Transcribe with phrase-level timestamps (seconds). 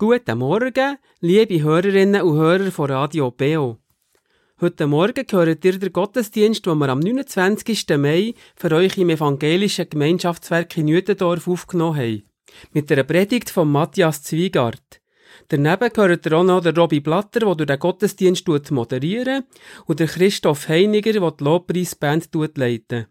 [0.00, 3.76] Guten Morgen, liebe Hörerinnen und Hörer von Radio BO.
[4.58, 7.84] Heute Morgen gehört ihr den Gottesdienst, den wir am 29.
[7.98, 12.22] Mai für euch im evangelischen Gemeinschaftswerk in Nütendorf aufgenommen haben.
[12.72, 15.02] Mit einer Predigt von Matthias Zwiegart.
[15.48, 19.44] Daneben gehört auch noch der Robby Blatter, der den Gottesdienst moderieren
[19.84, 23.08] und der Christoph Heiniger, der die Lobpreisband leitet.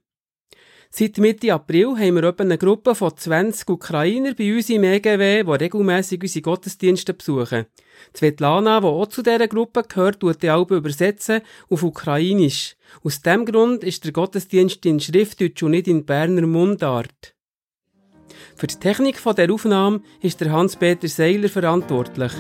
[0.92, 5.52] Seit Mitte April haben wir eine Gruppe von 20 Ukrainer bei uns im EGW, die
[5.52, 7.68] regelmässig unsere Gottesdienste besuchen.
[8.16, 12.76] Svetlana, die auch zu dieser Gruppe gehört, tut die Alben übersetzen auf Ukrainisch.
[13.04, 17.36] Aus diesem Grund ist der Gottesdienst in Schriftdeutsch und nicht in Berner Mundart.
[18.56, 22.34] Für die Technik dieser Aufnahme ist der Hans-Peter Seiler verantwortlich.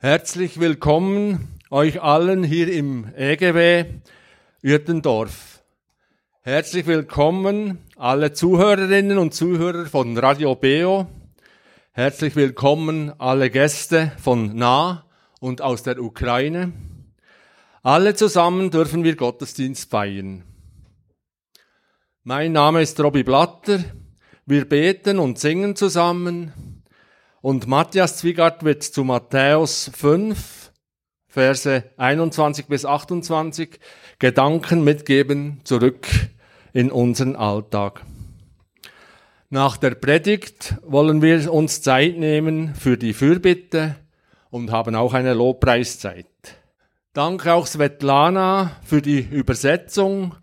[0.00, 3.84] Herzlich willkommen euch allen hier im EGW
[4.62, 5.64] Uerdendorf.
[6.42, 11.08] Herzlich willkommen alle Zuhörerinnen und Zuhörer von Radio Beo.
[11.90, 15.04] Herzlich willkommen alle Gäste von nah
[15.40, 16.72] und aus der Ukraine.
[17.82, 20.44] Alle zusammen dürfen wir Gottesdienst feiern.
[22.22, 23.82] Mein Name ist Robby Blatter.
[24.46, 26.67] Wir beten und singen zusammen.
[27.40, 30.72] Und Matthias Zwiegart wird zu Matthäus 5,
[31.28, 33.78] Verse 21 bis 28
[34.18, 36.08] Gedanken mitgeben zurück
[36.72, 38.02] in unseren Alltag.
[39.50, 43.94] Nach der Predigt wollen wir uns Zeit nehmen für die Fürbitte
[44.50, 46.26] und haben auch eine Lobpreiszeit.
[47.12, 50.34] Danke auch Svetlana für die Übersetzung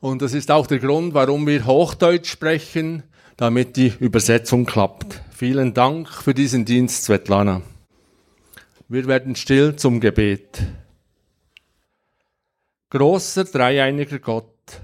[0.00, 3.02] und das ist auch der Grund, warum wir Hochdeutsch sprechen,
[3.36, 5.22] damit die Übersetzung klappt.
[5.40, 7.62] Vielen Dank für diesen Dienst, Svetlana.
[8.88, 10.60] Wir werden still zum Gebet.
[12.90, 14.82] Großer dreieiniger Gott,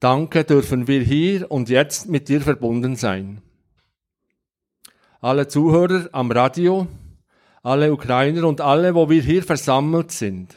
[0.00, 3.42] danke dürfen wir hier und jetzt mit dir verbunden sein.
[5.20, 6.86] Alle Zuhörer am Radio,
[7.62, 10.56] alle Ukrainer und alle, wo wir hier versammelt sind.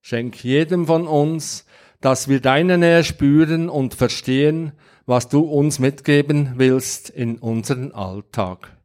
[0.00, 1.66] Schenk jedem von uns,
[2.00, 4.72] dass wir deine Nähe spüren und verstehen,
[5.06, 8.76] was du uns mitgeben willst in unseren Alltag.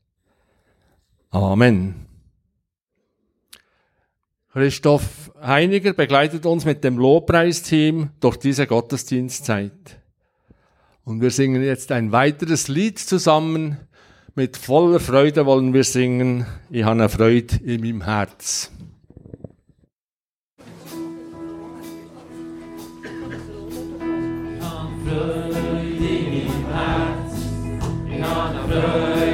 [1.32, 2.08] Amen.
[4.54, 10.02] Christoph Heiniger begleitet uns mit dem Lobpreisteam durch diese Gottesdienstzeit.
[11.04, 13.78] Und wir singen jetzt ein weiteres Lied zusammen.
[14.36, 16.46] Mit voller Freude wollen wir singen.
[16.70, 18.72] Ich habe eine Freude in meinem Herz.
[24.58, 25.61] Ich habe Freude.
[28.24, 29.31] on the blue.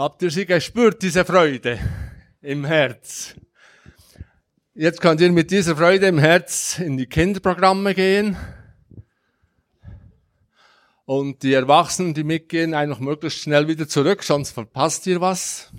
[0.00, 1.78] Habt ihr sie gespürt, diese Freude
[2.40, 3.34] im Herz?
[4.72, 8.34] Jetzt könnt ihr mit dieser Freude im Herz in die Kinderprogramme gehen.
[11.04, 15.70] Und die Erwachsenen, die mitgehen, einfach möglichst schnell wieder zurück, sonst verpasst ihr was.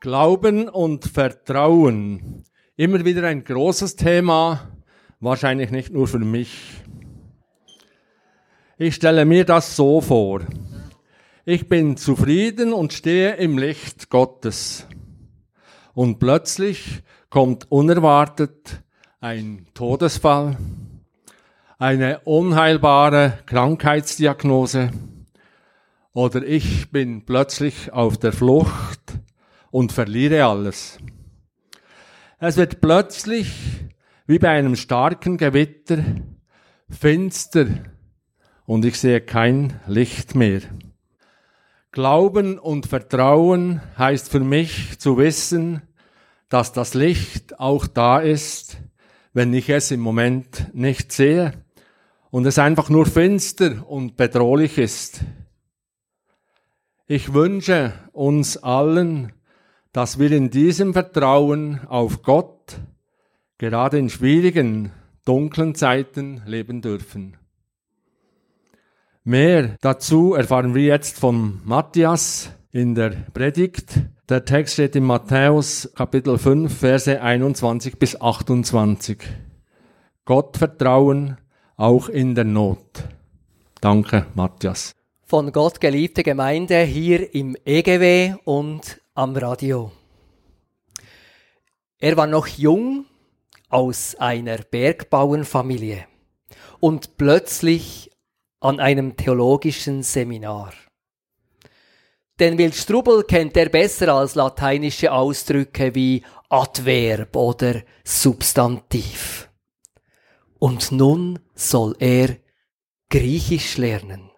[0.00, 2.42] Glauben und Vertrauen.
[2.74, 4.76] Immer wieder ein großes Thema,
[5.20, 6.82] wahrscheinlich nicht nur für mich.
[8.76, 10.40] Ich stelle mir das so vor.
[11.46, 14.86] Ich bin zufrieden und stehe im Licht Gottes.
[15.92, 18.82] Und plötzlich kommt unerwartet
[19.20, 20.56] ein Todesfall,
[21.78, 24.90] eine unheilbare Krankheitsdiagnose
[26.14, 29.02] oder ich bin plötzlich auf der Flucht
[29.70, 30.98] und verliere alles.
[32.38, 33.52] Es wird plötzlich,
[34.26, 35.98] wie bei einem starken Gewitter,
[36.88, 37.66] finster
[38.64, 40.62] und ich sehe kein Licht mehr.
[41.94, 45.82] Glauben und Vertrauen heißt für mich zu wissen,
[46.48, 48.78] dass das Licht auch da ist,
[49.32, 51.52] wenn ich es im Moment nicht sehe
[52.32, 55.20] und es einfach nur finster und bedrohlich ist.
[57.06, 59.32] Ich wünsche uns allen,
[59.92, 62.80] dass wir in diesem Vertrauen auf Gott
[63.56, 64.90] gerade in schwierigen,
[65.24, 67.36] dunklen Zeiten leben dürfen.
[69.26, 74.00] Mehr dazu erfahren wir jetzt von Matthias in der Predigt.
[74.28, 79.22] Der Text steht in Matthäus Kapitel 5, Verse 21 bis 28.
[80.26, 81.38] Gott vertrauen,
[81.78, 83.04] auch in der Not.
[83.80, 84.92] Danke, Matthias.
[85.24, 89.90] Von Gott geliebte Gemeinde hier im EGW und am Radio.
[91.98, 93.06] Er war noch jung
[93.70, 96.04] aus einer Bergbauernfamilie
[96.78, 98.10] und plötzlich
[98.64, 100.72] an einem theologischen Seminar.
[102.40, 109.50] Den Wildstrubel kennt er besser als lateinische Ausdrücke wie Adverb oder Substantiv.
[110.58, 112.38] Und nun soll er
[113.10, 114.30] Griechisch lernen.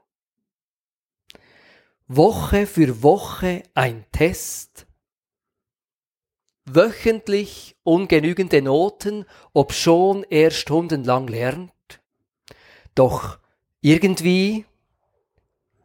[2.08, 4.88] Woche für Woche ein Test.
[6.64, 11.72] Wöchentlich ungenügende Noten, obschon er stundenlang lernt.
[12.96, 13.38] Doch
[13.80, 14.64] irgendwie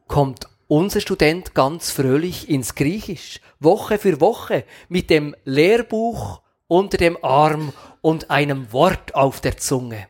[0.07, 7.21] kommt unser Student ganz fröhlich ins Griechisch, Woche für Woche, mit dem Lehrbuch unter dem
[7.23, 10.07] Arm und einem Wort auf der Zunge.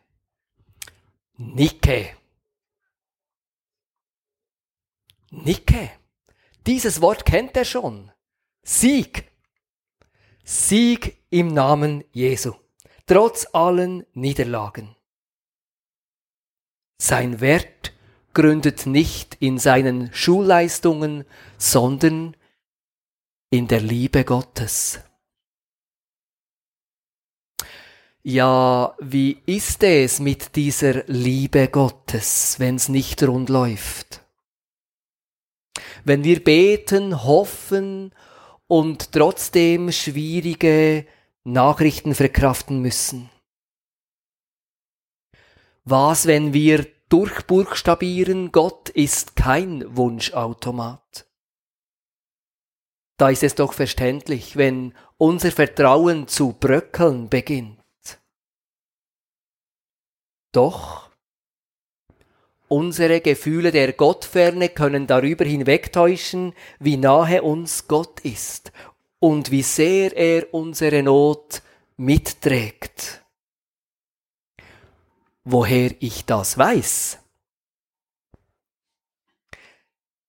[1.38, 2.16] Nike.
[5.32, 5.90] Nike.
[6.68, 8.12] Dieses Wort kennt er schon.
[8.62, 9.32] Sieg.
[10.44, 12.54] Sieg im Namen Jesu.
[13.08, 14.96] Trotz allen Niederlagen.
[17.04, 17.94] Sein Wert
[18.36, 21.26] gründet nicht in seinen Schulleistungen,
[21.58, 22.38] sondern
[23.50, 25.00] in der Liebe Gottes.
[28.22, 34.24] Ja, wie ist es mit dieser Liebe Gottes, wenn es nicht rund läuft?
[36.04, 38.14] Wenn wir beten, hoffen
[38.68, 41.08] und trotzdem schwierige
[41.44, 43.32] Nachrichten verkraften müssen.
[45.84, 51.28] Was, wenn wir durchbuchstabieren, Gott ist kein Wunschautomat?
[53.18, 57.80] Da ist es doch verständlich, wenn unser Vertrauen zu bröckeln beginnt.
[60.52, 61.12] Doch
[62.68, 68.72] unsere Gefühle der Gottferne können darüber hinwegtäuschen, wie nahe uns Gott ist
[69.20, 71.62] und wie sehr er unsere Not
[71.98, 73.24] mitträgt.
[75.44, 77.18] Woher ich das weiß?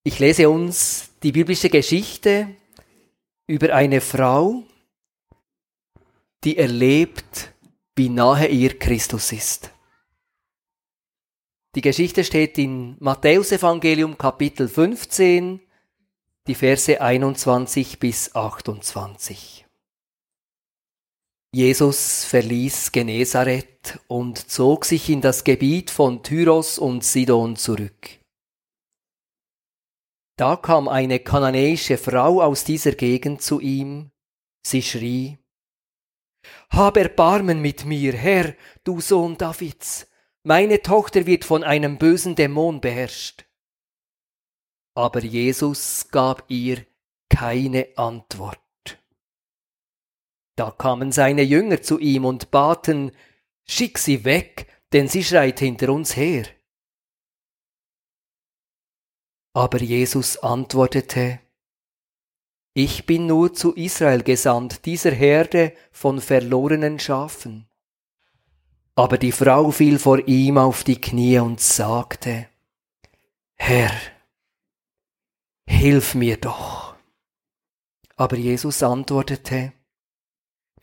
[0.05, 2.57] Ich lese uns die biblische Geschichte
[3.47, 4.65] über eine Frau,
[6.45, 7.53] die erlebt,
[7.95, 9.71] wie nahe ihr Christus ist.
[11.75, 15.61] Die Geschichte steht in Matthäus Evangelium Kapitel 15,
[16.47, 19.62] die Verse 21 bis 28.
[21.55, 28.09] Jesus verließ Genezareth und zog sich in das Gebiet von Tyros und Sidon zurück.
[30.39, 34.13] Da kam eine kananäische Frau aus dieser Gegend zu ihm,
[34.67, 35.39] sie schrie,
[36.71, 40.09] Hab Erbarmen mit mir, Herr, du Sohn Davids,
[40.45, 43.45] meine Tochter wird von einem bösen Dämon beherrscht.
[44.95, 46.87] Aber Jesus gab ihr
[47.29, 48.62] keine Antwort.
[50.63, 53.11] Da kamen seine Jünger zu ihm und baten,
[53.65, 56.47] Schick sie weg, denn sie schreit hinter uns her.
[59.55, 61.41] Aber Jesus antwortete,
[62.75, 67.67] Ich bin nur zu Israel gesandt, dieser Herde von verlorenen Schafen.
[68.95, 72.47] Aber die Frau fiel vor ihm auf die Knie und sagte,
[73.57, 73.91] Herr,
[75.67, 76.95] hilf mir doch.
[78.15, 79.73] Aber Jesus antwortete,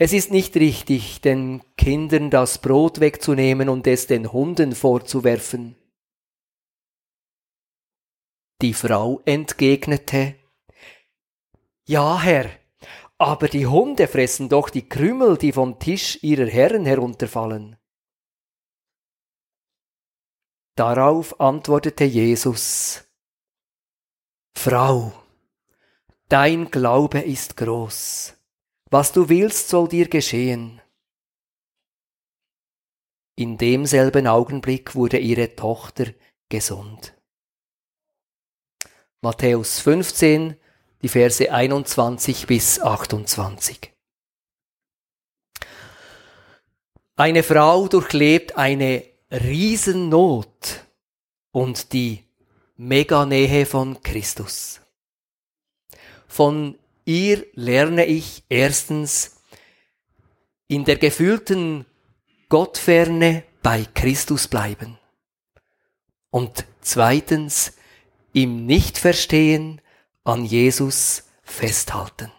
[0.02, 5.76] es ist nicht richtig, den Kindern das Brot wegzunehmen und es den Hunden vorzuwerfen.
[8.62, 10.36] Die Frau entgegnete,
[11.86, 12.50] Ja, Herr,
[13.18, 17.76] aber die Hunde fressen doch die Krümel, die vom Tisch ihrer Herren herunterfallen.
[20.76, 23.04] Darauf antwortete Jesus,
[24.58, 25.12] Frau,
[26.30, 28.39] dein Glaube ist groß,
[28.90, 30.82] was du willst soll dir geschehen.
[33.36, 36.08] In demselben Augenblick wurde ihre Tochter
[36.50, 37.14] gesund.
[39.22, 40.56] Matthäus 15,
[41.02, 43.94] die Verse 21 bis 28.
[47.16, 50.86] Eine Frau durchlebt eine Riesennot
[51.52, 52.24] und die
[52.78, 54.82] Meganähe von Christus.
[56.28, 59.38] Von ihr lerne ich erstens
[60.68, 61.86] in der gefühlten
[62.50, 64.98] Gottferne bei Christus bleiben.
[66.30, 67.74] Und zweitens
[68.34, 69.82] im Nichtverstehen
[70.24, 72.32] an Jesus festhalten.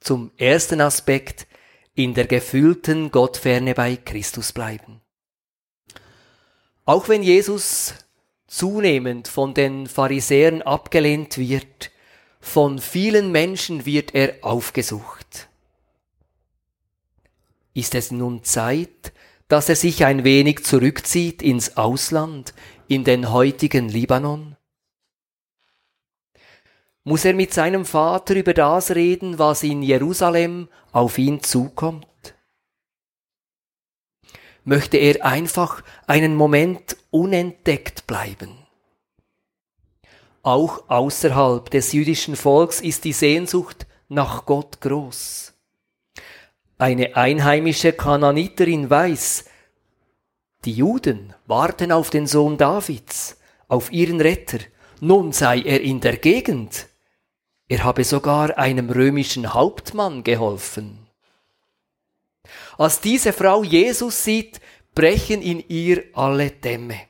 [0.00, 1.46] Zum ersten Aspekt
[1.94, 5.00] in der gefühlten Gottferne bei Christus bleiben.
[6.84, 7.94] Auch wenn Jesus
[8.46, 11.90] zunehmend von den Pharisäern abgelehnt wird,
[12.40, 15.48] von vielen Menschen wird er aufgesucht.
[17.74, 19.12] Ist es nun Zeit,
[19.48, 22.54] dass er sich ein wenig zurückzieht ins Ausland,
[22.86, 24.56] in den heutigen Libanon?
[27.04, 32.06] Muss er mit seinem Vater über das reden, was in Jerusalem auf ihn zukommt?
[34.64, 38.57] Möchte er einfach einen Moment unentdeckt bleiben?
[40.42, 45.52] Auch außerhalb des jüdischen Volks ist die Sehnsucht nach Gott groß.
[46.78, 49.44] Eine einheimische Kananiterin weiß,
[50.64, 53.36] die Juden warten auf den Sohn Davids,
[53.68, 54.58] auf ihren Retter.
[55.00, 56.88] Nun sei er in der Gegend.
[57.68, 61.06] Er habe sogar einem römischen Hauptmann geholfen.
[62.76, 64.60] Als diese Frau Jesus sieht,
[64.94, 67.00] brechen in ihr alle Dämme.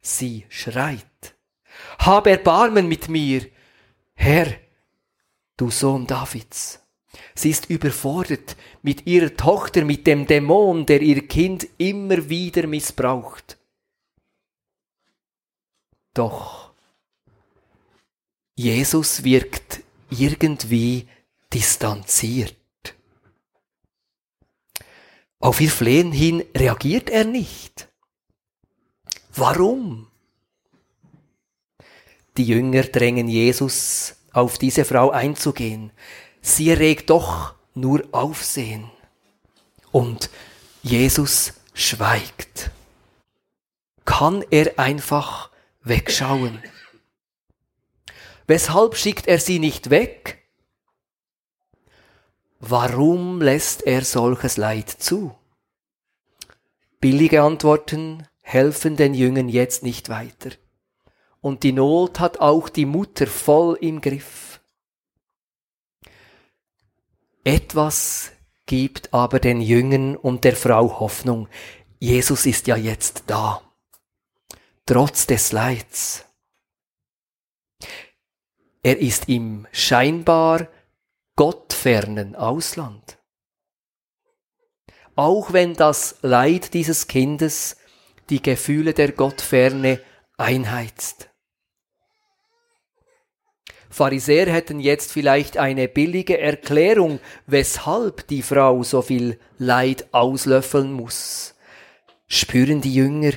[0.00, 1.06] Sie schreit,
[2.04, 3.48] Hab Erbarmen mit mir,
[4.14, 4.56] Herr,
[5.56, 6.80] du Sohn Davids.
[7.36, 13.56] Sie ist überfordert mit ihrer Tochter, mit dem Dämon, der ihr Kind immer wieder missbraucht.
[16.12, 16.72] Doch
[18.56, 21.06] Jesus wirkt irgendwie
[21.52, 22.56] distanziert.
[25.38, 27.88] Auf ihr Flehen hin reagiert er nicht.
[29.36, 30.11] Warum?
[32.36, 35.92] Die Jünger drängen Jesus auf diese Frau einzugehen
[36.42, 38.90] sie erregt doch nur Aufsehen.
[39.92, 40.28] Und
[40.82, 42.70] Jesus schweigt.
[44.04, 45.50] Kann er einfach
[45.82, 46.62] wegschauen?
[48.46, 50.44] Weshalb schickt er sie nicht weg?
[52.58, 55.34] Warum lässt er solches Leid zu?
[57.00, 60.50] Billige Antworten helfen den Jüngern jetzt nicht weiter.
[61.42, 64.60] Und die Not hat auch die Mutter voll im Griff.
[67.44, 68.30] Etwas
[68.66, 71.48] gibt aber den Jüngern und der Frau Hoffnung.
[71.98, 73.60] Jesus ist ja jetzt da.
[74.86, 76.24] Trotz des Leids.
[78.84, 80.68] Er ist im scheinbar
[81.34, 83.18] gottfernen Ausland.
[85.16, 87.76] Auch wenn das Leid dieses Kindes
[88.30, 90.00] die Gefühle der Gottferne
[90.36, 91.31] einheizt.
[93.92, 101.54] Pharisäer hätten jetzt vielleicht eine billige Erklärung, weshalb die Frau so viel Leid auslöffeln muss.
[102.26, 103.32] Spüren die Jünger,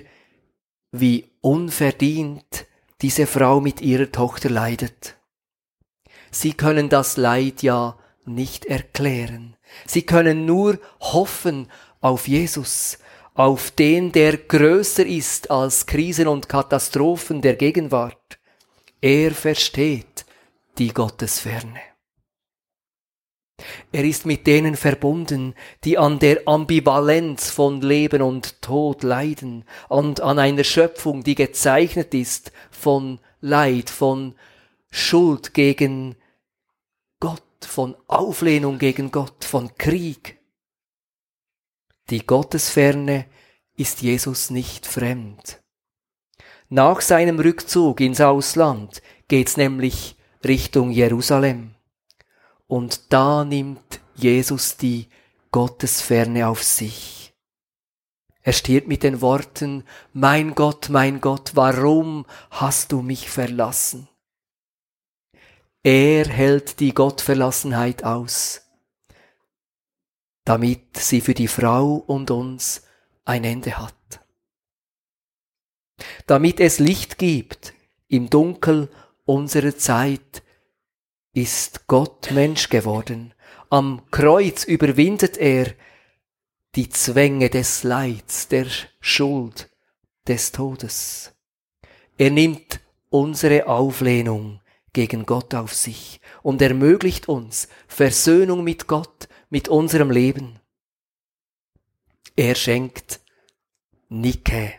[0.94, 2.68] wie unverdient
[3.02, 5.18] diese Frau mit ihrer Tochter leidet.
[6.32, 9.58] Sie können das Leid ja nicht erklären.
[9.86, 11.68] Sie können nur hoffen
[12.00, 12.98] auf Jesus,
[13.34, 18.40] auf den, der größer ist als Krisen und Katastrophen der Gegenwart.
[19.02, 20.25] Er versteht
[20.78, 21.80] die Gottesferne.
[23.92, 25.56] Er ist mit denen verbunden,
[25.86, 32.14] die an der Ambivalenz von Leben und Tod leiden und an einer Schöpfung, die gezeichnet
[32.14, 34.36] ist von Leid, von
[34.92, 36.16] Schuld gegen
[37.22, 40.38] Gott, von Auflehnung gegen Gott, von Krieg.
[42.10, 43.26] Die Gottesferne
[43.78, 45.62] ist Jesus nicht fremd.
[46.68, 50.18] Nach seinem Rückzug ins Ausland geht's nämlich
[50.48, 51.76] Richtung Jerusalem.
[52.68, 55.08] Und da nimmt Jesus die
[55.52, 57.34] Gottesferne auf sich.
[58.42, 59.84] Er stirbt mit den Worten,
[60.14, 64.08] Mein Gott, mein Gott, warum hast du mich verlassen?
[65.82, 68.62] Er hält die Gottverlassenheit aus,
[70.44, 72.84] damit sie für die Frau und uns
[73.24, 73.96] ein Ende hat.
[76.28, 77.74] Damit es Licht gibt
[78.08, 78.90] im Dunkel
[79.26, 80.44] unserer Zeit,
[81.36, 83.34] ist Gott Mensch geworden.
[83.70, 85.74] Am Kreuz überwindet er
[86.76, 88.68] die Zwänge des Leids, der
[89.02, 89.70] Schuld,
[90.28, 91.34] des Todes.
[92.18, 94.62] Er nimmt unsere Auflehnung
[94.94, 100.60] gegen Gott auf sich und ermöglicht uns Versöhnung mit Gott, mit unserem Leben.
[102.38, 103.20] Er schenkt
[104.08, 104.74] Nike,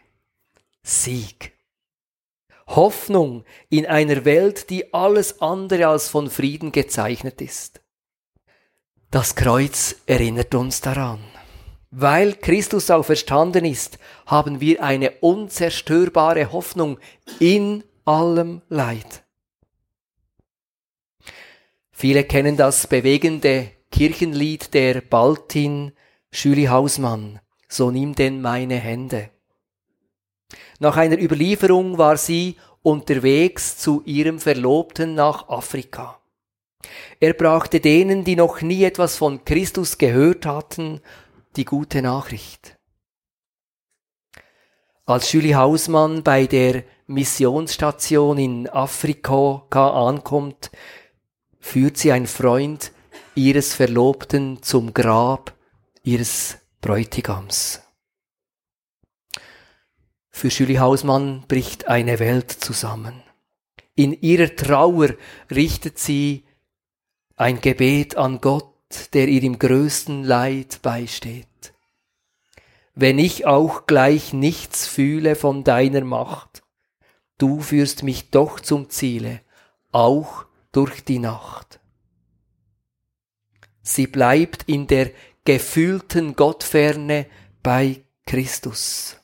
[0.83, 1.56] Sieg.
[2.67, 7.81] Hoffnung in einer Welt, die alles andere als von Frieden gezeichnet ist.
[9.11, 11.21] Das Kreuz erinnert uns daran.
[11.91, 16.99] Weil Christus auferstanden ist, haben wir eine unzerstörbare Hoffnung
[17.39, 19.25] in allem Leid.
[21.91, 25.93] Viele kennen das bewegende Kirchenlied der Baltin
[26.31, 27.41] Schüli Hausmann.
[27.69, 29.31] So nimm denn meine Hände.
[30.79, 36.21] Nach einer Überlieferung war sie unterwegs zu ihrem Verlobten nach Afrika.
[37.19, 41.01] Er brachte denen, die noch nie etwas von Christus gehört hatten,
[41.57, 42.77] die gute Nachricht.
[45.05, 50.71] Als Julie Hausmann bei der Missionsstation in Afrika ankommt,
[51.61, 52.93] führt sie ein Freund
[53.35, 55.55] ihres Verlobten zum Grab
[56.03, 57.86] ihres Bräutigams.
[60.37, 63.23] Für Julie Hausmann bricht eine Welt zusammen.
[63.95, 65.15] In ihrer Trauer
[65.51, 66.45] richtet sie
[67.37, 71.73] ein Gebet an Gott, der ihr im größten Leid beisteht.
[72.95, 76.63] Wenn ich auch gleich nichts fühle von deiner Macht,
[77.39, 79.41] du führst mich doch zum Ziele,
[79.91, 81.81] auch durch die Nacht.
[83.81, 85.13] Sie bleibt in der
[85.47, 87.25] gefühlten Gottferne
[87.63, 89.17] bei Christus.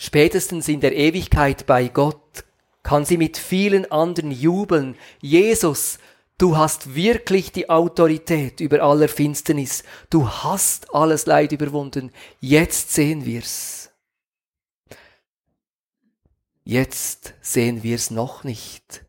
[0.00, 2.44] Spätestens in der Ewigkeit bei Gott
[2.84, 4.96] kann sie mit vielen anderen jubeln.
[5.20, 5.98] Jesus,
[6.38, 9.82] du hast wirklich die Autorität über aller Finsternis.
[10.08, 12.12] Du hast alles Leid überwunden.
[12.38, 13.90] Jetzt sehen wir's.
[16.62, 19.04] Jetzt sehen wir's noch nicht.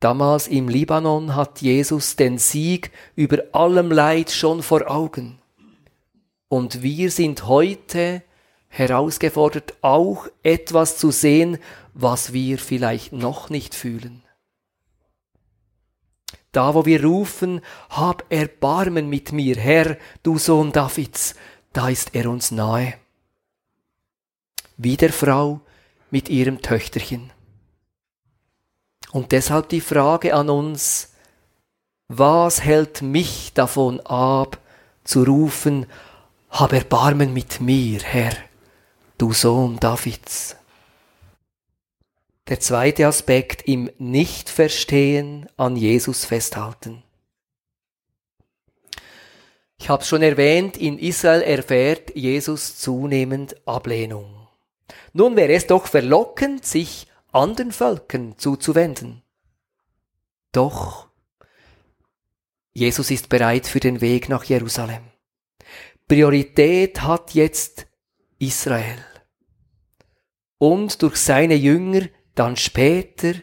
[0.00, 5.38] Damals im Libanon hat Jesus den Sieg über allem Leid schon vor Augen.
[6.48, 8.22] Und wir sind heute
[8.68, 11.58] herausgefordert, auch etwas zu sehen,
[11.94, 14.22] was wir vielleicht noch nicht fühlen.
[16.52, 21.34] Da, wo wir rufen, hab Erbarmen mit mir, Herr, du Sohn Davids,
[21.72, 22.94] da ist er uns nahe.
[24.76, 25.60] Wie der Frau
[26.10, 27.30] mit ihrem Töchterchen.
[29.12, 31.12] Und deshalb die Frage an uns,
[32.08, 34.58] was hält mich davon ab,
[35.04, 35.86] zu rufen,
[36.50, 38.32] hab Erbarmen mit mir, Herr,
[39.18, 40.56] du Sohn Davids.
[42.46, 47.02] Der zweite Aspekt im Nichtverstehen an Jesus festhalten.
[49.80, 54.46] Ich habe schon erwähnt, in Israel erfährt Jesus zunehmend Ablehnung.
[55.12, 59.22] Nun wäre es doch verlockend, sich anderen Völkern zuzuwenden.
[60.52, 61.08] Doch
[62.72, 65.02] Jesus ist bereit für den Weg nach Jerusalem.
[66.06, 67.87] Priorität hat jetzt
[68.38, 69.04] Israel.
[70.58, 73.34] Und durch seine Jünger dann später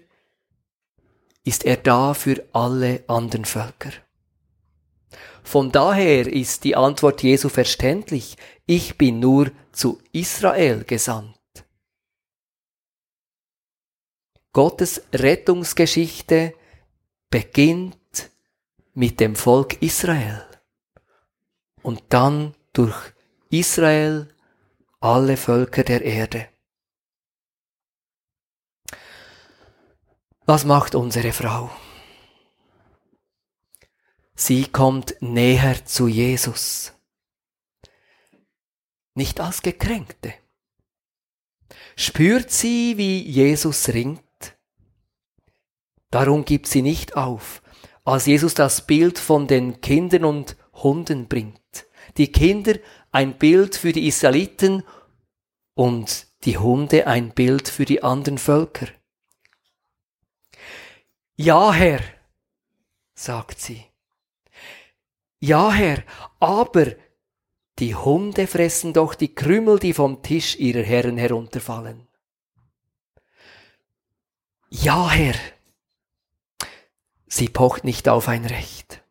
[1.43, 3.91] ist er da für alle anderen Völker.
[5.43, 8.35] Von daher ist die Antwort Jesu verständlich.
[8.65, 11.35] Ich bin nur zu Israel gesandt.
[14.53, 16.53] Gottes Rettungsgeschichte
[17.29, 18.31] beginnt
[18.93, 20.43] mit dem Volk Israel
[21.83, 22.95] und dann durch
[23.49, 24.34] Israel
[25.05, 26.49] alle Völker der Erde.
[30.47, 31.69] Was macht unsere Frau?
[34.33, 36.91] Sie kommt näher zu Jesus.
[39.13, 40.33] Nicht als Gekränkte.
[41.95, 44.57] Spürt sie, wie Jesus ringt?
[46.09, 47.61] Darum gibt sie nicht auf,
[48.05, 51.61] als Jesus das Bild von den Kindern und Hunden bringt.
[52.17, 52.75] Die Kinder
[53.15, 54.83] ein Bild für die Israeliten
[55.73, 58.87] und die Hunde ein Bild für die anderen Völker.
[61.37, 62.01] Ja, Herr,
[63.13, 63.85] sagt sie.
[65.39, 66.03] Ja, Herr,
[66.41, 66.87] aber
[67.79, 72.09] die Hunde fressen doch die Krümel, die vom Tisch ihrer Herren herunterfallen.
[74.69, 75.35] Ja, Herr.
[77.27, 79.01] Sie pocht nicht auf ein Recht.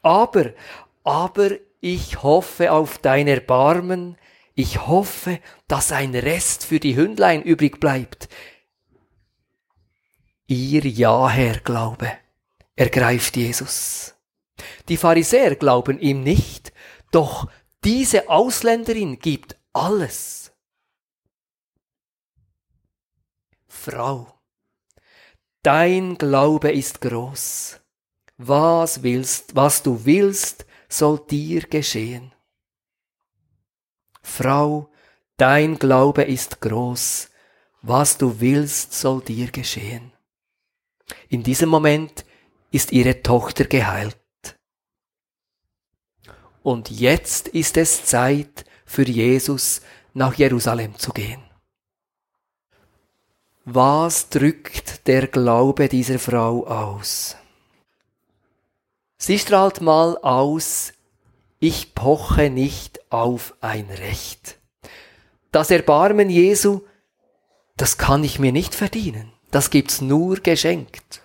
[0.00, 0.54] Aber,
[1.04, 4.16] aber ich hoffe auf dein Erbarmen,
[4.54, 8.28] ich hoffe, dass ein Rest für die Hündlein übrig bleibt.
[10.46, 12.12] Ihr Ja, Herr, Glaube,
[12.76, 14.14] ergreift Jesus.
[14.88, 16.72] Die Pharisäer glauben ihm nicht,
[17.10, 17.50] doch
[17.82, 20.52] diese Ausländerin gibt alles.
[23.66, 24.32] Frau,
[25.64, 27.80] dein Glaube ist groß.
[28.36, 32.32] Was willst, was du willst, soll dir geschehen.
[34.22, 34.90] Frau,
[35.36, 37.30] dein Glaube ist groß.
[37.82, 40.12] Was du willst, soll dir geschehen.
[41.28, 42.24] In diesem Moment
[42.70, 44.16] ist ihre Tochter geheilt.
[46.62, 49.80] Und jetzt ist es Zeit für Jesus
[50.14, 51.42] nach Jerusalem zu gehen.
[53.64, 57.36] Was drückt der Glaube dieser Frau aus?
[59.24, 60.94] Sie strahlt mal aus,
[61.60, 64.58] ich poche nicht auf ein Recht.
[65.52, 66.80] Das Erbarmen Jesu,
[67.76, 69.32] das kann ich mir nicht verdienen.
[69.52, 71.22] Das gibt's nur geschenkt.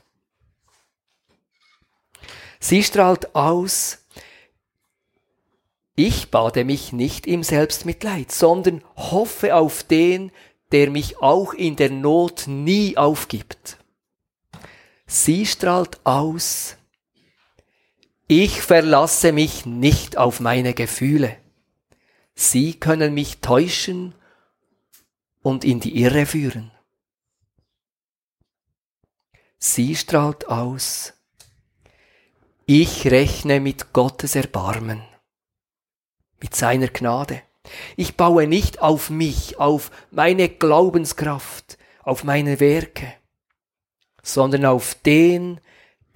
[2.59, 3.97] Sie strahlt aus,
[5.95, 10.31] ich bade mich nicht im Selbstmitleid, sondern hoffe auf den,
[10.71, 13.79] der mich auch in der Not nie aufgibt.
[15.07, 16.76] Sie strahlt aus,
[18.27, 21.37] ich verlasse mich nicht auf meine Gefühle.
[22.35, 24.13] Sie können mich täuschen
[25.41, 26.71] und in die Irre führen.
[29.57, 31.13] Sie strahlt aus,
[32.65, 35.01] ich rechne mit Gottes Erbarmen
[36.39, 37.41] mit seiner Gnade.
[37.95, 43.13] Ich baue nicht auf mich, auf meine Glaubenskraft, auf meine Werke,
[44.23, 45.59] sondern auf den,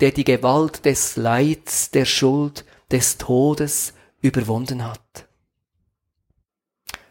[0.10, 5.28] die Gewalt des Leids, der Schuld, des Todes überwunden hat.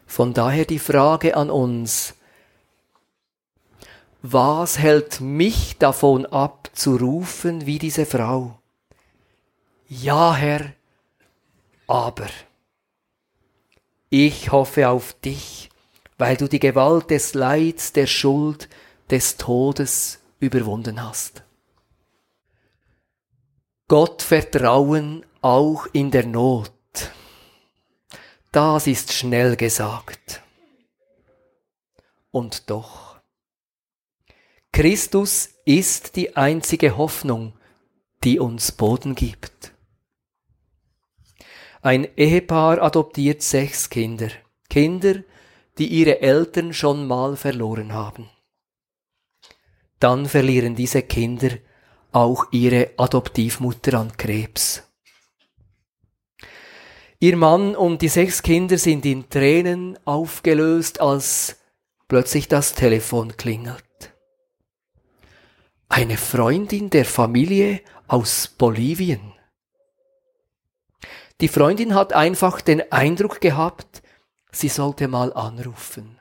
[0.05, 2.15] Von daher die Frage an uns,
[4.21, 8.59] was hält mich davon ab zu rufen wie diese Frau?
[9.87, 10.73] Ja, Herr,
[11.87, 12.27] aber.
[14.09, 15.69] Ich hoffe auf dich,
[16.17, 18.67] weil du die Gewalt des Leids, der Schuld,
[19.09, 21.43] des Todes überwunden hast.
[23.91, 26.71] Gott vertrauen auch in der Not.
[28.53, 30.41] Das ist schnell gesagt.
[32.31, 33.19] Und doch.
[34.71, 37.59] Christus ist die einzige Hoffnung,
[38.23, 39.73] die uns Boden gibt.
[41.81, 44.29] Ein Ehepaar adoptiert sechs Kinder.
[44.69, 45.15] Kinder,
[45.77, 48.29] die ihre Eltern schon mal verloren haben.
[49.99, 51.57] Dann verlieren diese Kinder
[52.11, 54.83] auch ihre Adoptivmutter an Krebs.
[57.19, 61.57] Ihr Mann und die sechs Kinder sind in Tränen aufgelöst, als
[62.07, 63.83] plötzlich das Telefon klingelt.
[65.87, 69.33] Eine Freundin der Familie aus Bolivien.
[71.41, 74.01] Die Freundin hat einfach den Eindruck gehabt,
[74.51, 76.20] sie sollte mal anrufen.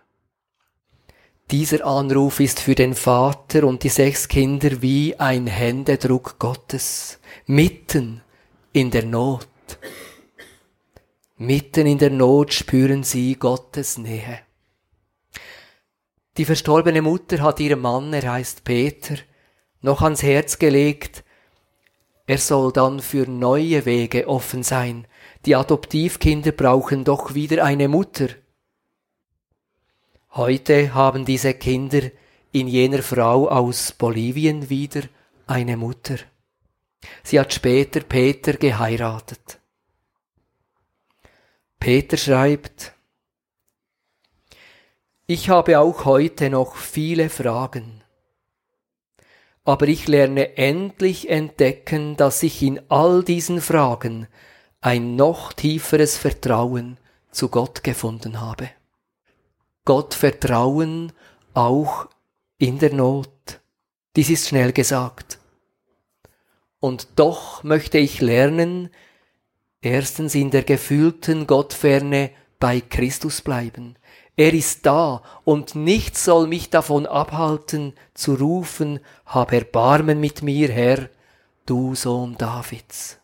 [1.51, 8.23] Dieser Anruf ist für den Vater und die sechs Kinder wie ein Händedruck Gottes, mitten
[8.73, 9.49] in der Not.
[11.39, 14.41] Mitten in der Not spüren sie Gottes Nähe.
[16.37, 19.17] Die verstorbene Mutter hat ihrem Mann, er heißt Peter,
[19.83, 21.25] noch ans Herz gelegt,
[22.29, 25.09] er soll dann für neue Wege offen sein.
[25.47, 28.29] Die Adoptivkinder brauchen doch wieder eine Mutter.
[30.35, 32.03] Heute haben diese Kinder
[32.53, 35.03] in jener Frau aus Bolivien wieder
[35.49, 36.19] eine Mutter.
[37.25, 39.59] Sie hat später Peter geheiratet.
[41.81, 42.93] Peter schreibt,
[45.27, 48.03] ich habe auch heute noch viele Fragen,
[49.65, 54.29] aber ich lerne endlich entdecken, dass ich in all diesen Fragen
[54.81, 56.99] ein noch tieferes Vertrauen
[57.33, 58.71] zu Gott gefunden habe.
[59.91, 61.13] Gott vertrauen
[61.53, 62.07] auch
[62.59, 63.61] in der Not.
[64.15, 65.41] Dies ist schnell gesagt.
[66.79, 68.91] Und doch möchte ich lernen,
[69.83, 73.97] Erstens in der gefühlten Gottferne bei Christus bleiben.
[74.37, 80.71] Er ist da und nichts soll mich davon abhalten zu rufen, hab Erbarmen mit mir,
[80.71, 81.09] Herr,
[81.67, 83.19] du Sohn Davids.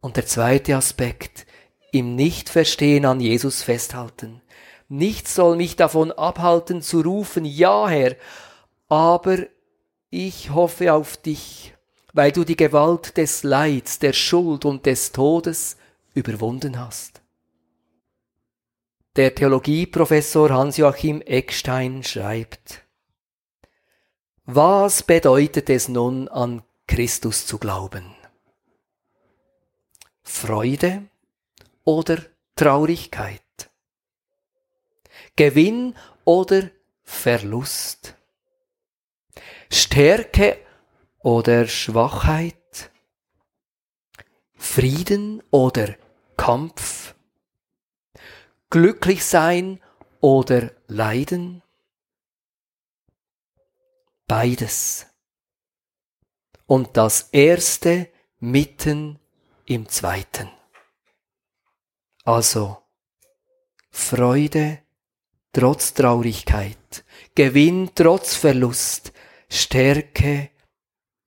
[0.00, 1.46] Und der zweite Aspekt,
[1.92, 4.40] im Nichtverstehen an Jesus festhalten.
[4.88, 8.16] Nichts soll mich davon abhalten zu rufen, ja Herr,
[8.88, 9.38] aber
[10.10, 11.74] ich hoffe auf dich
[12.12, 15.76] weil du die Gewalt des Leids, der Schuld und des Todes
[16.14, 17.22] überwunden hast.
[19.16, 22.82] Der Theologieprofessor Hans-Joachim Eckstein schreibt,
[24.44, 28.14] Was bedeutet es nun an Christus zu glauben?
[30.22, 31.08] Freude
[31.84, 32.18] oder
[32.56, 33.42] Traurigkeit?
[35.36, 36.70] Gewinn oder
[37.02, 38.14] Verlust?
[39.72, 40.58] Stärke
[41.20, 42.90] oder Schwachheit,
[44.54, 45.94] Frieden oder
[46.36, 47.14] Kampf,
[48.68, 49.80] glücklich sein
[50.20, 51.62] oder leiden,
[54.26, 55.06] beides.
[56.66, 59.18] Und das erste mitten
[59.66, 60.48] im zweiten.
[62.24, 62.76] Also,
[63.90, 64.78] Freude
[65.52, 67.04] trotz Traurigkeit,
[67.34, 69.12] Gewinn trotz Verlust,
[69.48, 70.50] Stärke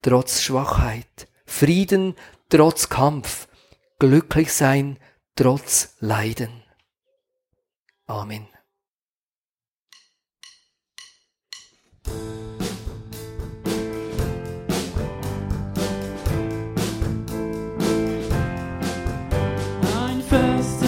[0.02, 2.14] trotz Schwachheit, Frieden
[2.48, 3.48] trotz Kampf,
[3.98, 4.98] glücklich sein
[5.36, 6.62] trotz Leiden.
[8.06, 8.46] Amen.
[20.06, 20.83] Ein Fest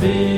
[0.00, 0.37] be.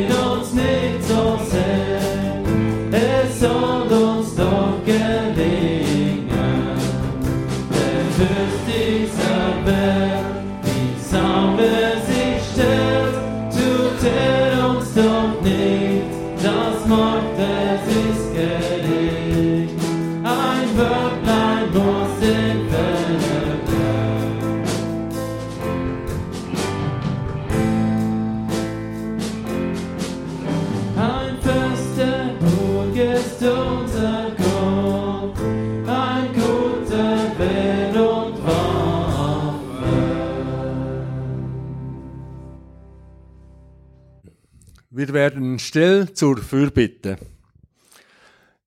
[45.71, 47.17] Still zur Fürbitte.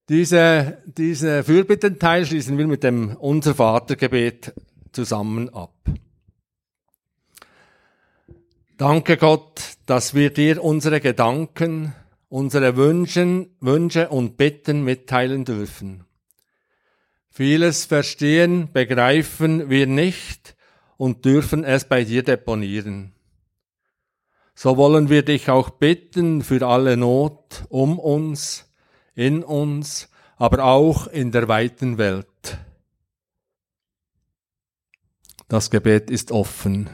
[0.08, 4.54] Diese, diese Fürbittenteil schließen wir mit dem Unser Vatergebet
[4.94, 5.76] zusammen ab.
[8.78, 11.94] Danke Gott, dass wir dir unsere Gedanken,
[12.30, 16.06] unsere Wünsche, Wünsche und Bitten mitteilen dürfen.
[17.30, 20.56] Vieles verstehen, begreifen wir nicht
[20.96, 23.13] und dürfen es bei dir deponieren.
[24.56, 28.66] So wollen wir dich auch bitten für alle Not um uns,
[29.16, 32.28] in uns, aber auch in der weiten Welt.
[35.48, 36.90] Das Gebet ist offen.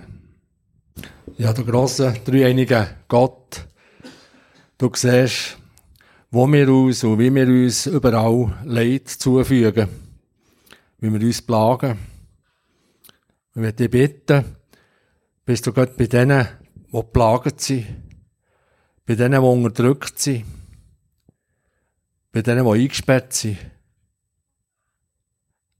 [1.37, 3.65] Ja, du große, dreieinige Gott,
[4.77, 5.57] du siehst,
[6.31, 9.87] wo wir uns und wie wir uns überall Leid zufügen,
[10.99, 11.97] wie wir uns plagen.
[13.51, 14.43] Ich möchte dich bitten,
[15.45, 16.47] bist du Gott bei denen,
[16.91, 17.85] die geplagt sind,
[19.05, 20.45] bei denen, die unterdrückt sind,
[22.31, 23.57] bei denen, die eingesperrt sind.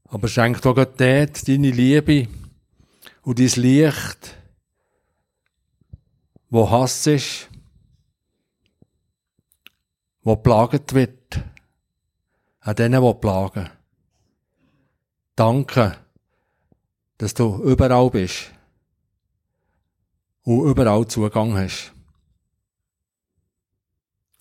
[0.04, 2.28] Aber schenk doch Gott dort deine Liebe
[3.22, 4.36] und dein Licht,
[6.48, 7.48] wo Hass ist,
[10.22, 11.40] wo plaget wird,
[12.60, 13.70] an denen, die plagen.
[15.34, 15.96] Danke,
[17.18, 18.50] dass du überall bist
[20.44, 21.92] und überall Zugang hast.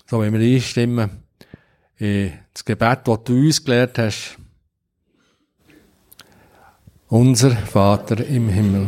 [0.08, 1.24] So, wenn wir einstimmen
[1.98, 4.38] in das Gebet, das du uns gelehrt hast.
[7.08, 8.88] Unser Vater im Himmel.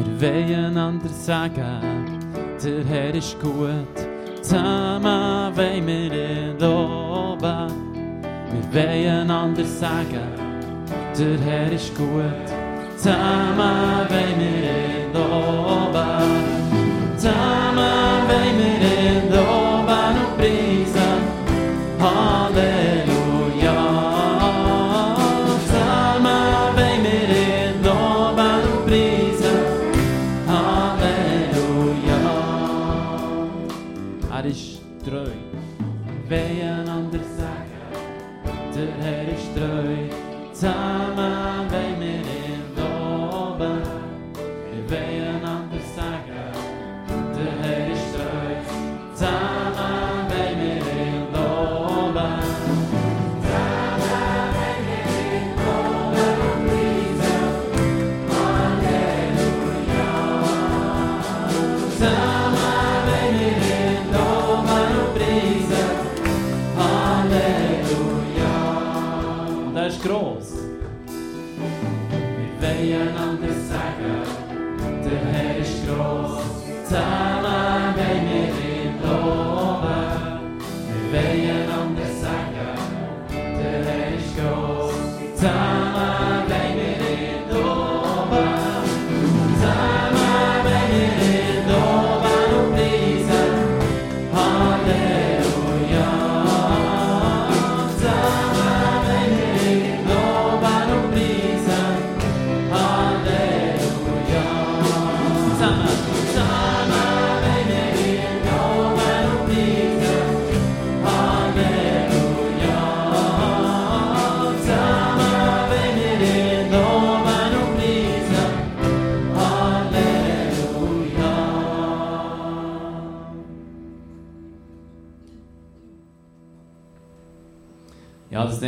[0.00, 2.18] Wir wollen einander sagen,
[2.64, 3.96] der Herr ist gut.
[4.40, 7.70] Zusammen wollen wir ihn loben.
[8.50, 10.32] Wir wollen einander sagen,
[11.18, 12.48] der Herr ist gut.
[12.96, 16.19] Zusammen wollen wir ihn loben.
[35.04, 35.32] treu.
[36.28, 37.70] Wer ein ander sagt,
[38.74, 39.96] der Herr ist treu.
[40.52, 42.22] Zusammen bei mir
[42.52, 43.82] im Doben,
[44.88, 45.29] wer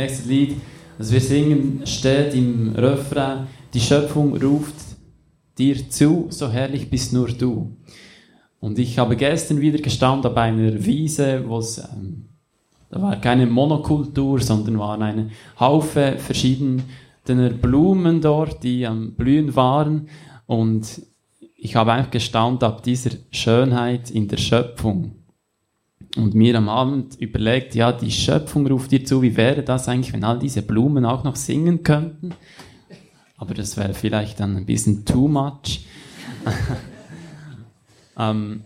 [0.03, 0.57] nächste Lied,
[0.97, 4.75] das wir singen, steht im Refrain, die Schöpfung ruft
[5.57, 7.77] dir zu, so herrlich bist nur du.
[8.59, 12.25] Und ich habe gestern wieder gestaunt auf einer Wiese, wo es, ähm,
[12.89, 15.29] da war keine Monokultur, sondern waren eine
[15.59, 20.09] Haufe verschiedener Blumen dort, die am Blühen waren.
[20.45, 21.01] Und
[21.55, 25.22] ich habe einfach gestaunt ab dieser Schönheit in der Schöpfung.
[26.15, 30.13] Und mir am Abend überlegt, ja, die Schöpfung ruft dir zu, wie wäre das eigentlich,
[30.13, 32.35] wenn all diese Blumen auch noch singen könnten?
[33.37, 35.85] Aber das wäre vielleicht dann ein bisschen too much.
[38.17, 38.61] ähm,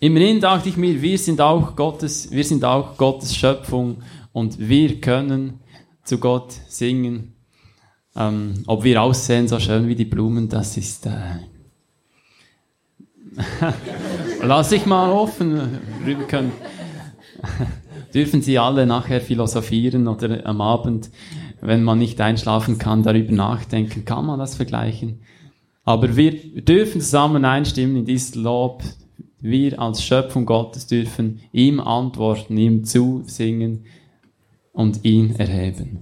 [0.00, 3.98] immerhin dachte ich mir, wir sind auch Gottes, wir sind auch Gottes Schöpfung
[4.32, 5.60] und wir können
[6.02, 7.34] zu Gott singen.
[8.16, 11.10] Ähm, ob wir aussehen so schön wie die Blumen, das ist, äh,
[14.42, 15.78] lass ich mal offen.
[16.28, 16.52] Können,
[18.14, 21.10] dürfen Sie alle nachher philosophieren oder am Abend,
[21.60, 25.20] wenn man nicht einschlafen kann, darüber nachdenken, kann man das vergleichen.
[25.84, 26.32] Aber wir
[26.62, 28.82] dürfen zusammen einstimmen in dieses Lob.
[29.40, 33.84] Wir als Schöpfung Gottes dürfen ihm antworten, ihm zusingen
[34.72, 36.00] und ihn erheben.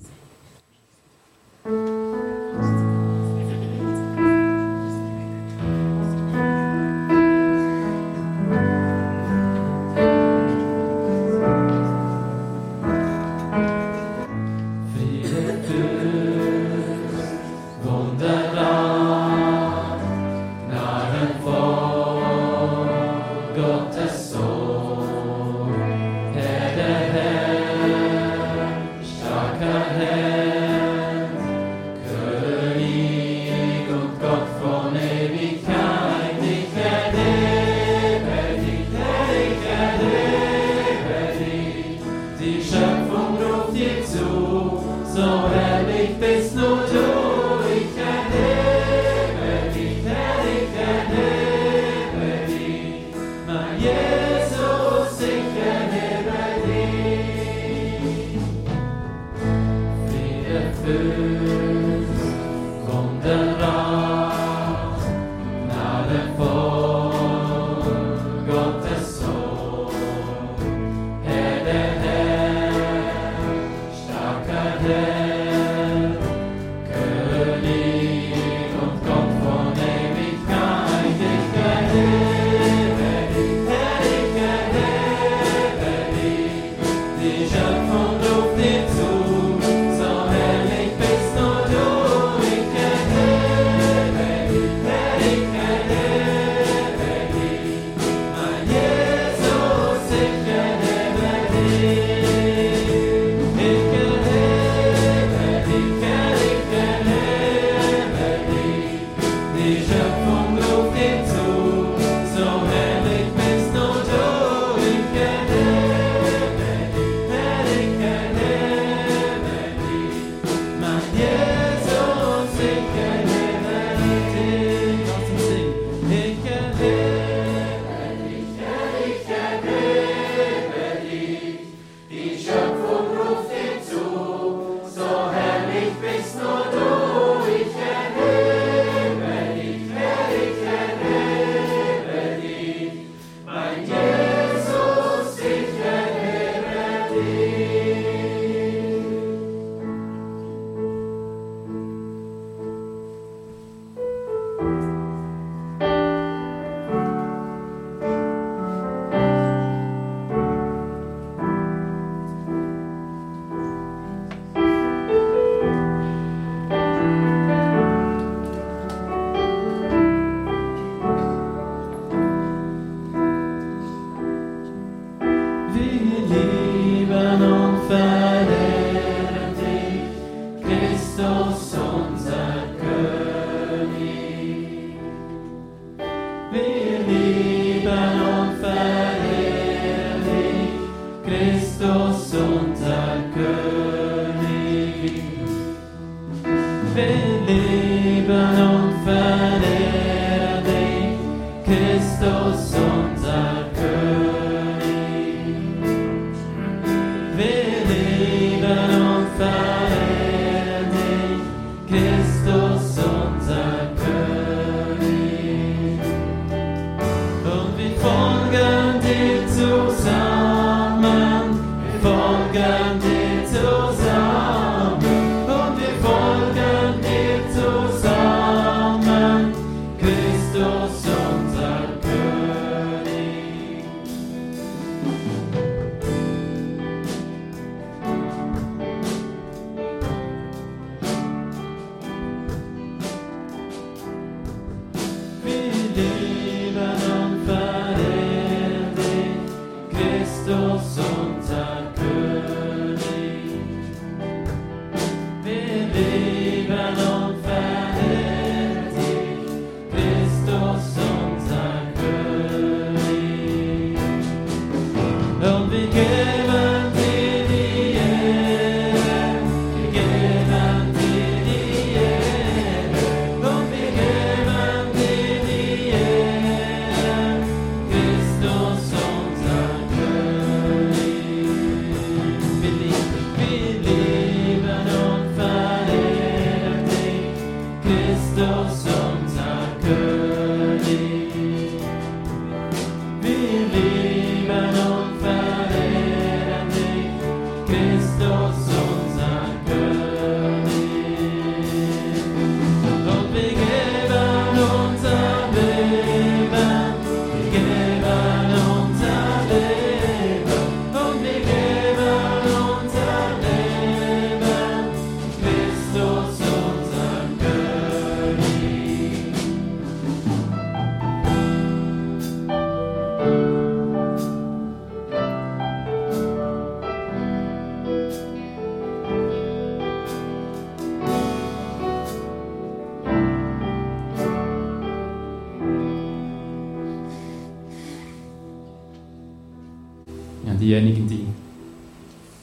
[196.95, 197.32] Wir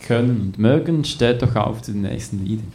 [0.10, 2.74] können und mögen, steht doch auf zu den nächsten Liedern.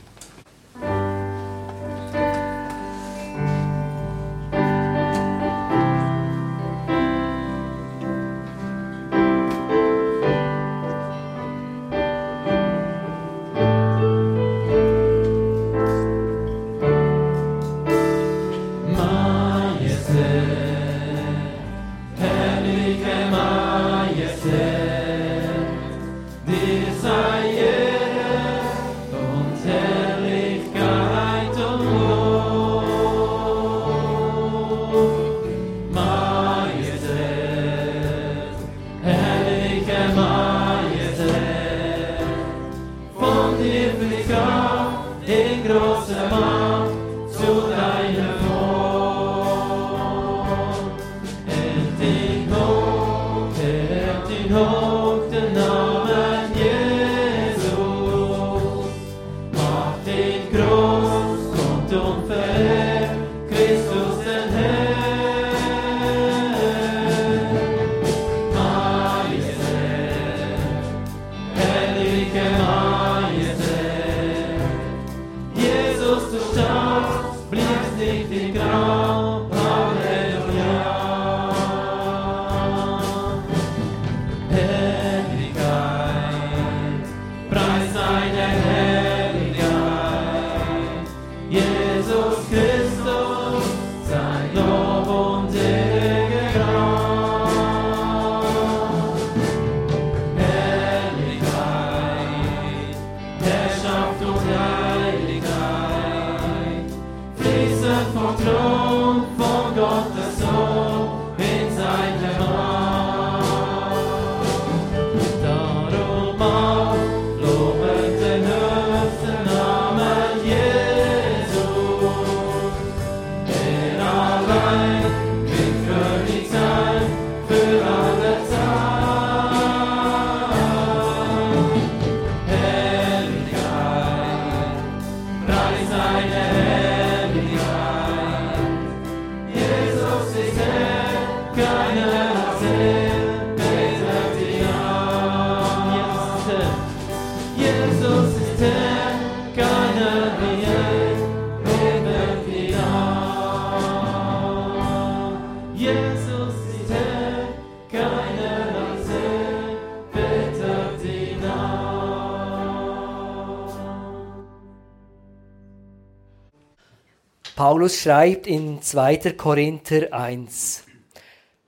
[167.85, 169.35] Paulus schreibt in 2.
[169.37, 170.85] Korinther 1.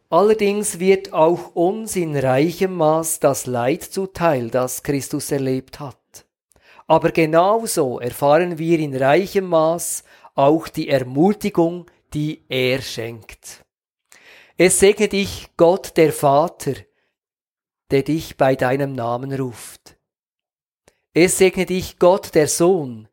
[0.09, 6.25] Allerdings wird auch uns in reichem Maß das Leid zuteil, das Christus erlebt hat.
[6.87, 10.05] Aber genauso erfahren wir in reichem Maß
[10.35, 13.67] auch die Ermutigung, die er schenkt.
[14.57, 16.77] Es segne dich, Gott der Vater,
[17.91, 19.99] der dich bei deinem Namen ruft.
[21.12, 23.07] Es segne dich, Gott der Sohn,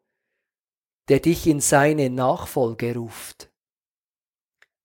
[1.10, 3.50] der dich in seine Nachfolge ruft.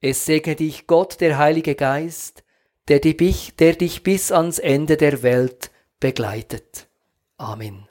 [0.00, 2.44] Es segne dich Gott, der Heilige Geist,
[2.88, 6.88] der dich, der dich bis ans Ende der Welt begleitet.
[7.36, 7.88] Amen.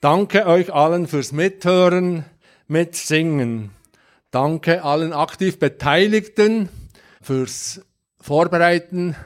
[0.00, 2.24] Danke euch allen fürs Mithören,
[2.66, 3.70] Mitsingen.
[4.30, 6.68] Danke allen aktiv Beteiligten
[7.20, 7.84] fürs
[8.20, 9.16] Vorbereiten,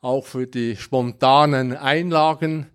[0.00, 2.70] auch für die spontanen Einlagen.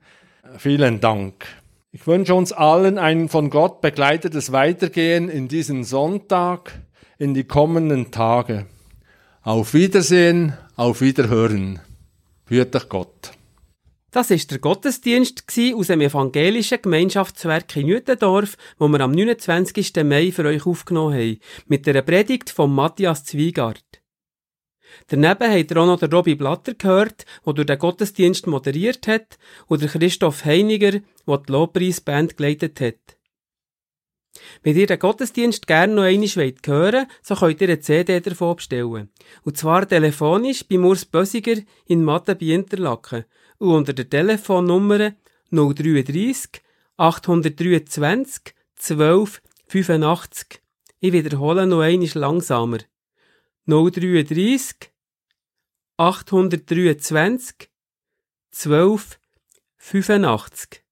[0.58, 1.46] Vielen Dank.
[1.92, 6.82] Ich wünsche uns allen ein von Gott begleitetes Weitergehen in diesen Sonntag,
[7.18, 8.66] in die kommenden Tage.
[9.42, 11.80] Auf Wiedersehen, auf Wiederhören.
[12.46, 13.32] Führt euch Gott.
[14.12, 15.44] Das ist der Gottesdienst
[15.76, 19.94] aus dem evangelischen Gemeinschaftswerk in Nütendorf, wo wir am 29.
[20.04, 23.87] Mai für euch aufgenommen haben, mit der Predigt von Matthias Zwiegart.
[25.08, 29.38] Daneben habt ihr auch noch den Robby Blatter gehört, der durch den Gottesdienst moderiert hat,
[29.68, 33.18] und der Christoph Heiniger, der die Lobpreisband geleitet hat.
[34.64, 38.56] Wenn ihr den Gottesdienst gerne noch einmal hören wollt, so könnt ihr eine CD davon
[38.56, 39.10] bestellen.
[39.44, 43.26] Und zwar telefonisch bei Urs Bösiger in Mathe bei Interlaken
[43.58, 45.14] und unter der Telefonnummer
[45.52, 46.62] 033
[46.98, 50.62] 823 12 85.
[51.00, 52.80] Ich wiederhole noch einmal langsamer.
[53.68, 54.92] 033
[55.98, 57.70] 823
[58.52, 59.20] 12
[59.78, 60.84] 85.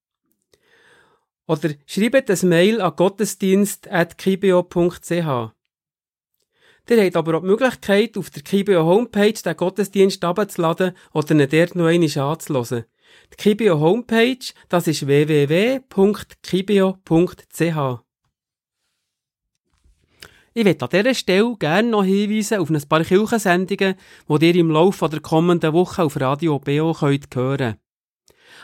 [1.47, 5.51] Oder schreibt ein Mail an gottesdienst.kibio.ch.
[6.87, 11.49] Ihr habt aber auch die Möglichkeit, auf der Kibio Homepage den Gottesdienst abzuladen oder ihn
[11.49, 12.85] dort noch einmal anzuhören.
[13.31, 18.04] Die Kibio Homepage, das ist www.kibio.ch.
[20.57, 23.95] Ich möchte an dieser Stelle gerne noch hinweisen auf ein paar Kirchensendungen,
[24.29, 27.75] die ihr im Laufe der kommenden Woche auf Radio BO könnt hören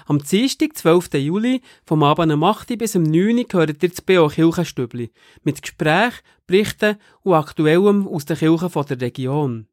[0.06, 1.16] Am Dienstag, 12.
[1.16, 5.12] Juli, vom Abend um 8 bis um 9 Uhr hört ihr das BO Kirchenstübli
[5.44, 9.68] mit Gesprächen, Berichten und Aktuellem aus den Kirchen der Region.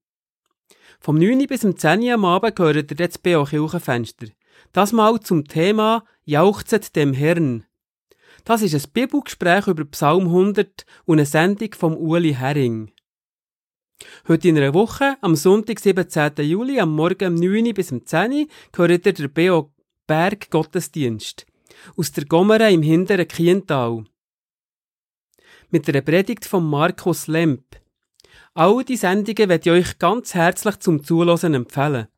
[0.99, 4.27] Vom 9 bis um 10 Uhr am Abend hört ihr das BO Kirchenfenster.
[4.73, 7.68] Das mal zum Thema Jauchzet dem Herrn.
[8.49, 12.91] Das ist ein Bibelgespräch über Psalm 100 und eine Sendung vom Uli Herring.
[14.27, 16.33] Heute in einer Woche, am Sonntag, 17.
[16.47, 19.71] Juli, am Morgen um 9 bis um 10 gehört ihr der B.O.
[20.07, 21.45] Berg Gottesdienst
[21.95, 24.05] aus der Gommere im hinteren Kiental.
[25.69, 27.67] Mit der Predigt von Markus Lemp.
[28.55, 32.09] All die Sendungen werde ich euch ganz herzlich zum Zuhören empfehlen.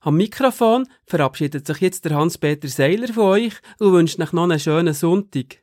[0.00, 4.60] Am Mikrofon verabschiedet sich jetzt der Hans-Peter Seiler von euch und wünscht euch noch einen
[4.60, 5.62] schönen Sonntag.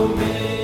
[0.00, 0.59] gut zu